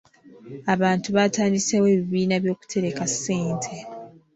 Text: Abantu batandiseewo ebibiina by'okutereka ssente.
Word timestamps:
Abantu 0.73 1.07
batandiseewo 1.17 1.87
ebibiina 1.95 2.35
by'okutereka 2.43 3.03
ssente. 3.11 3.73